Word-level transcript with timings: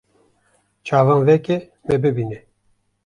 Çavan 0.83 1.21
veke 1.27 1.57
me 1.87 1.95
bibîne 2.03 2.39